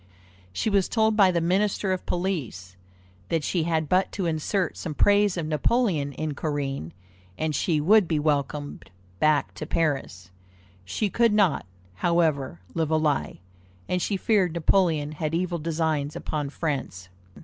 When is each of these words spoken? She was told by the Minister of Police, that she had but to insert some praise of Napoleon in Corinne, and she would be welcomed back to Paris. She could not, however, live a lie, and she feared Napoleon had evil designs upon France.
She 0.51 0.71
was 0.71 0.89
told 0.89 1.15
by 1.15 1.29
the 1.29 1.39
Minister 1.39 1.91
of 1.93 2.07
Police, 2.07 2.75
that 3.29 3.43
she 3.43 3.65
had 3.65 3.87
but 3.87 4.11
to 4.13 4.25
insert 4.25 4.75
some 4.75 4.95
praise 4.95 5.37
of 5.37 5.45
Napoleon 5.45 6.11
in 6.13 6.33
Corinne, 6.33 6.91
and 7.37 7.53
she 7.53 7.79
would 7.79 8.07
be 8.07 8.17
welcomed 8.17 8.89
back 9.19 9.53
to 9.53 9.67
Paris. 9.67 10.31
She 10.83 11.11
could 11.11 11.33
not, 11.33 11.67
however, 11.97 12.61
live 12.73 12.89
a 12.89 12.97
lie, 12.97 13.41
and 13.87 14.01
she 14.01 14.17
feared 14.17 14.53
Napoleon 14.53 15.11
had 15.11 15.35
evil 15.35 15.59
designs 15.59 16.15
upon 16.15 16.49
France. 16.49 17.09